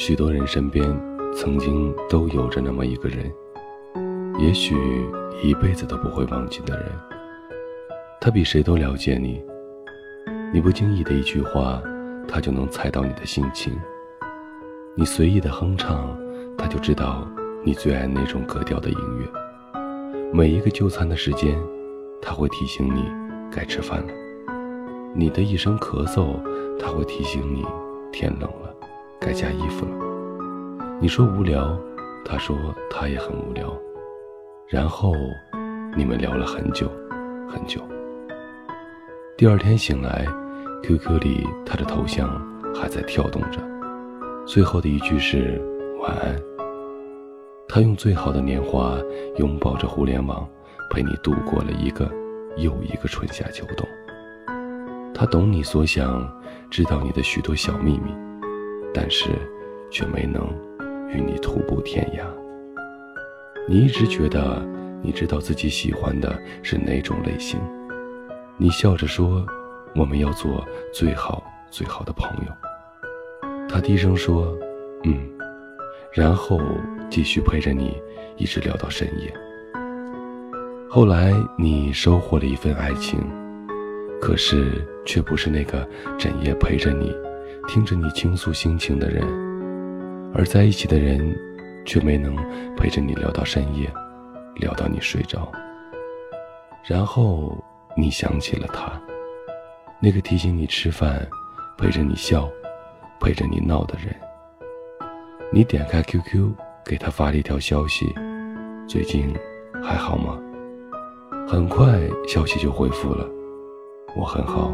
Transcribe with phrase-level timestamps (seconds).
[0.00, 0.86] 许多人身边
[1.34, 3.28] 曾经都有着那么一个人，
[4.38, 4.76] 也许
[5.42, 6.92] 一辈子都不会忘记的人。
[8.20, 9.42] 他比谁都了解你，
[10.54, 11.82] 你不经意的一句话，
[12.28, 13.76] 他就能猜到你的心情。
[14.94, 16.16] 你随意的哼唱，
[16.56, 17.26] 他就知道
[17.64, 19.26] 你最爱那种格调的音乐。
[20.32, 21.58] 每一个就餐的时间，
[22.22, 23.04] 他会提醒你
[23.50, 24.12] 该吃饭了。
[25.12, 26.40] 你的一声咳嗽，
[26.78, 27.66] 他会提醒你
[28.12, 28.68] 天冷了。
[29.20, 29.92] 该加衣服了。
[31.00, 31.78] 你说无聊，
[32.24, 32.56] 他说
[32.90, 33.72] 他也很无聊，
[34.68, 35.12] 然后
[35.96, 36.90] 你们聊了很久，
[37.48, 37.80] 很久。
[39.36, 40.26] 第二天醒来
[40.82, 42.28] ，QQ 里他的头像
[42.74, 43.60] 还在跳动着，
[44.46, 45.60] 最后的一句是
[46.00, 46.36] 晚安。
[47.68, 48.96] 他用最好的年华
[49.36, 50.48] 拥抱着互联网，
[50.90, 52.10] 陪你度过了一个
[52.56, 53.86] 又一个春夏秋冬。
[55.14, 56.26] 他懂你所想，
[56.70, 58.10] 知道你的许多小秘密。
[58.92, 59.30] 但是，
[59.90, 60.42] 却没能
[61.08, 62.24] 与你徒步天涯。
[63.68, 64.62] 你一直觉得
[65.02, 67.60] 你知道自己喜欢的是哪种类型，
[68.56, 69.46] 你笑着说
[69.94, 72.52] ：“我们要做最好最好的朋友。”
[73.68, 74.56] 他低声说
[75.04, 75.18] ：“嗯。”
[76.10, 76.58] 然后
[77.10, 77.94] 继续陪着你，
[78.38, 79.32] 一直聊到深夜。
[80.88, 83.20] 后来你收获了一份爱情，
[84.18, 87.14] 可是却不是那个整夜陪着你。
[87.68, 89.22] 听着你倾诉心情的人，
[90.34, 91.36] 而在一起的人，
[91.84, 92.34] 却没能
[92.74, 93.86] 陪着你聊到深夜，
[94.56, 95.52] 聊到你睡着。
[96.82, 97.62] 然后
[97.94, 98.98] 你想起了他，
[100.00, 101.28] 那个提醒你吃饭、
[101.76, 102.48] 陪着你笑、
[103.20, 104.16] 陪着你闹的人。
[105.52, 106.50] 你点开 QQ，
[106.82, 108.06] 给他发了一条消息
[108.88, 109.36] ：“最近
[109.84, 110.38] 还好吗？”
[111.46, 113.28] 很快消息就回复了
[114.16, 114.72] ：“我很好，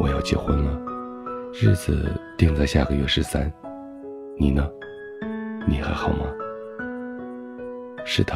[0.00, 0.76] 我要结婚了。”
[1.52, 3.52] 日子定在下个月十三，
[4.38, 4.70] 你呢？
[5.66, 6.24] 你还好吗？
[8.04, 8.32] 是的，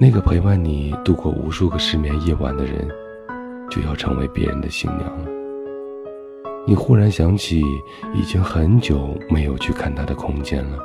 [0.00, 2.88] 那个陪伴你度过无数个失眠夜晚的人，
[3.70, 5.26] 就要成为别人的新娘了。
[6.66, 7.62] 你忽然想起，
[8.14, 10.78] 已经很久没有去看他的空间了。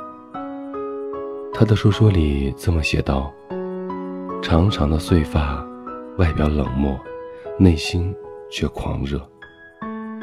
[1.54, 3.32] 他的说说里这么写道：
[4.42, 5.66] 长长的碎发，
[6.18, 6.98] 外表冷漠，
[7.58, 8.14] 内心
[8.50, 9.18] 却狂热。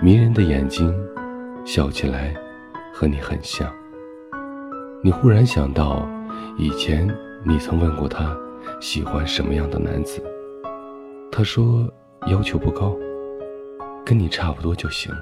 [0.04, 0.92] 迷人的眼睛，
[1.64, 2.34] 笑起来
[2.92, 3.72] 和你很像。
[5.04, 6.10] 你忽然想到，
[6.58, 7.08] 以前
[7.46, 8.36] 你曾问过他
[8.80, 10.20] 喜欢什么样的男子，
[11.32, 11.88] 他说
[12.26, 12.98] 要求不高，
[14.04, 15.14] 跟你差不多就行。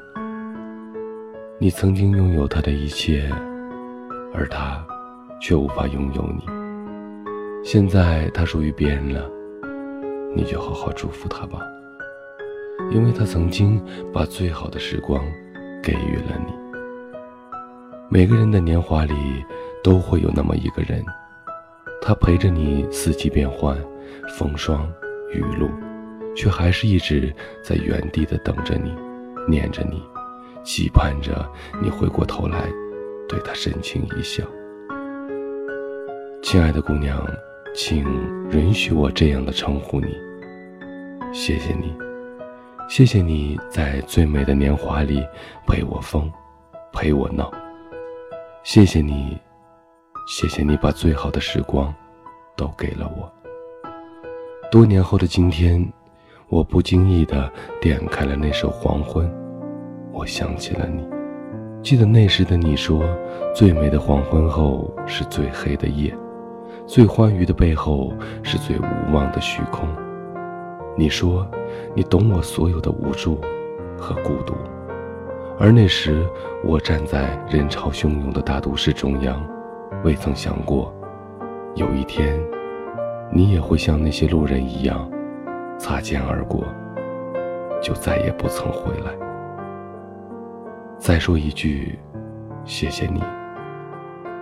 [1.60, 3.30] 你曾经拥有他的一切，
[4.34, 4.82] 而他
[5.42, 6.46] 却无法拥有你。
[7.66, 9.30] 现在他属于别人了，
[10.34, 11.60] 你就好好祝福他吧。
[12.92, 15.24] 因为他曾经把最好的时光
[15.82, 16.54] 给予了你。
[18.10, 19.14] 每个人的年华里
[19.84, 21.06] 都会有那么一个人，
[22.02, 23.78] 他陪着你四季变换，
[24.38, 24.92] 风霜
[25.32, 25.70] 雨露，
[26.36, 27.34] 却还是一直
[27.64, 28.92] 在原地的等着你，
[29.48, 30.02] 念着你，
[30.64, 31.48] 期盼着
[31.82, 32.68] 你回过头来，
[33.28, 34.44] 对他深情一笑。
[36.42, 37.24] 亲爱的姑娘，
[37.76, 38.04] 请
[38.52, 40.18] 允许我这样的称呼你。
[41.32, 42.09] 谢谢你。
[42.90, 45.24] 谢谢你在最美的年华里
[45.68, 46.28] 陪我疯，
[46.92, 47.52] 陪我闹。
[48.64, 49.38] 谢谢你，
[50.28, 51.94] 谢谢你把最好的时光
[52.58, 53.32] 都给了我。
[54.72, 55.88] 多年后的今天，
[56.48, 57.48] 我不经意的
[57.80, 59.28] 点开了那首《黄昏》，
[60.12, 61.08] 我想起了你。
[61.84, 63.04] 记得那时的你说，
[63.54, 66.12] 最美的黄昏后是最黑的夜，
[66.88, 68.12] 最欢愉的背后
[68.42, 69.88] 是最无望的虚空。
[70.98, 71.48] 你说。
[71.96, 73.40] 你懂我所有的无助
[73.98, 74.54] 和孤独，
[75.60, 76.26] 而那时
[76.64, 79.46] 我站在人潮汹涌的大都市中央，
[80.04, 80.94] 未曾想过，
[81.76, 82.40] 有一天，
[83.32, 85.10] 你也会像那些路人一样，
[85.78, 86.64] 擦肩而过，
[87.82, 89.12] 就再也不曾回来。
[90.98, 91.98] 再说一句，
[92.66, 93.22] 谢谢你，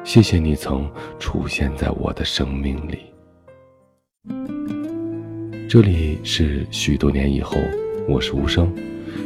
[0.04, 3.14] 谢谢你曾出现在我的生命里。
[5.70, 7.58] 这里是许多年以后，
[8.08, 8.74] 我是无声。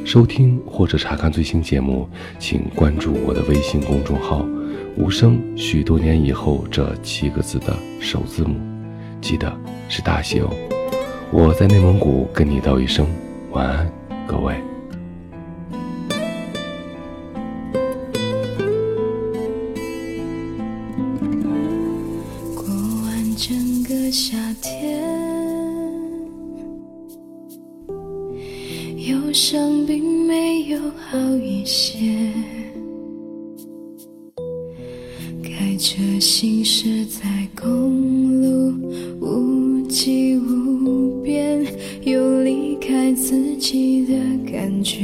[0.03, 2.09] 收听或者查看最新节目，
[2.39, 4.43] 请关注我的微信公众号
[4.97, 5.39] “无声”。
[5.55, 8.55] 许多年以后这七个字的首字母，
[9.21, 9.55] 记得
[9.87, 10.49] 是大写哦。
[11.31, 13.05] 我在内蒙古跟你道一声
[13.51, 13.91] 晚安，
[14.25, 14.55] 各位。
[29.33, 31.97] 伤并没有好一些，
[35.41, 38.73] 开车行驶在公路
[39.21, 41.65] 无际无边，
[42.03, 44.13] 有离开自己的
[44.51, 44.99] 感觉。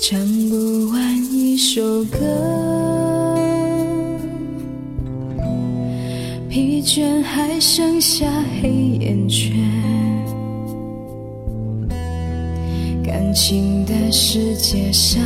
[0.00, 2.20] 唱不完一首歌，
[6.48, 8.24] 疲倦还剩下
[8.60, 9.75] 黑眼圈。
[13.36, 15.22] 情的世界，伤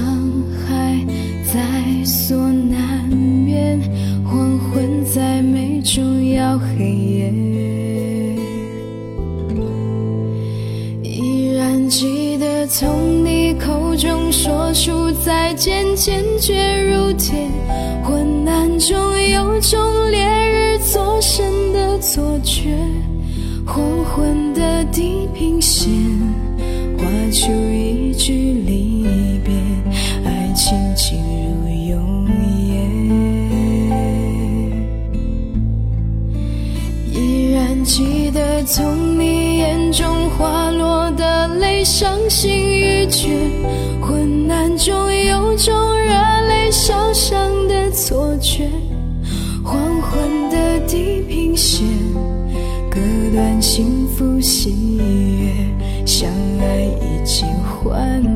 [0.66, 0.98] 害
[1.46, 3.80] 在所难免，
[4.24, 7.32] 黄昏在眉中要黑夜，
[11.04, 17.46] 依然记得从你口中说出再见，坚决如铁，
[18.02, 22.76] 昏暗中有种烈日灼身的错觉，
[23.64, 25.88] 黄昏的地平线。
[27.00, 29.06] 画出一句离
[29.42, 29.54] 别，
[30.22, 32.28] 爱情进入永
[32.68, 32.74] 夜。
[37.10, 43.30] 依然记得从你眼中滑落的泪，伤心欲绝。
[44.02, 46.12] 昏暗中有种热
[46.48, 48.68] 泪烧伤的错觉，
[49.64, 51.86] 黄昏的地平线
[52.90, 53.00] 割
[53.32, 55.29] 断幸福喜悦。
[57.88, 58.29] 还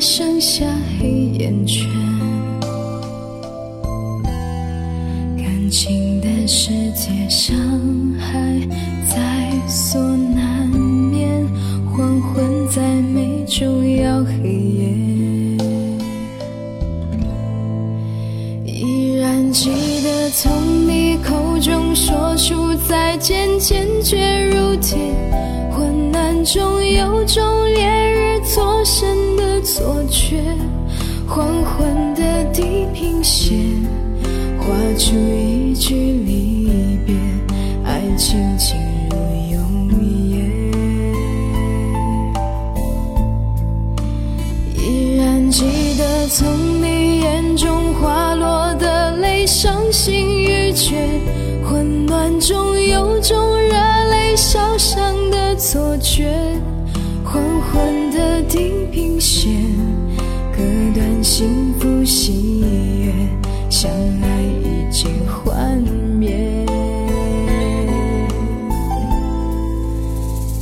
[0.00, 0.64] 剩下
[1.00, 1.08] 黑
[1.38, 1.88] 眼圈。
[5.36, 7.56] 感情的世界，伤
[8.18, 8.34] 害
[9.08, 11.46] 在所难免，
[11.90, 14.88] 黄昏在眉中要黑夜。
[18.64, 19.70] 依然记
[20.02, 20.52] 得从
[20.86, 24.98] 你口中说出再见，坚决如铁。
[25.72, 27.42] 昏暗中有种
[27.74, 30.42] 烈日灼身的错觉，
[31.26, 33.58] 黄昏的地平线
[34.58, 34.66] 画
[34.96, 37.14] 出一句离别，
[37.84, 38.76] 爱情进
[39.10, 39.16] 入
[39.52, 39.90] 永
[40.30, 40.38] 夜。
[44.78, 45.64] 依然记
[45.98, 46.46] 得从
[46.80, 50.94] 你眼中滑落的泪，伤心欲绝。
[51.68, 53.74] 混乱中有种热
[54.10, 56.32] 泪烧伤的错觉，
[57.24, 58.05] 黄昏
[58.56, 59.52] 地平线
[60.50, 60.62] 割
[60.94, 62.62] 断幸福喜
[63.04, 63.12] 悦，
[63.68, 63.90] 相
[64.22, 65.78] 爱已经幻
[66.18, 66.34] 灭。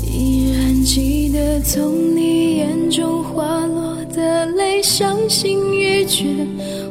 [0.05, 6.25] 依然记得从你眼中滑落的泪，伤心欲绝。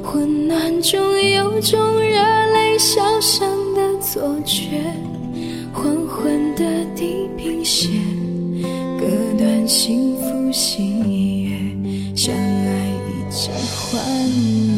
[0.01, 2.17] 混乱中有种热
[2.53, 4.79] 泪烧伤的错觉，
[5.74, 6.63] 黄昏的
[6.95, 7.91] 地平线
[9.00, 9.05] 割
[9.38, 10.02] 断幸
[10.53, 11.57] 喜悦，
[12.15, 14.73] 相爱已经幻灭。